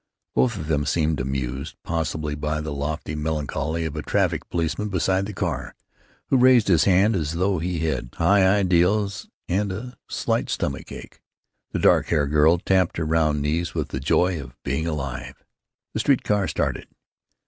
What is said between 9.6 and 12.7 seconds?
a slight stomach ache. The dark haired girl